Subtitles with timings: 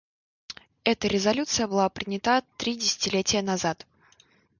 [0.83, 3.85] Эта резолюция была принята три десятилетия назад.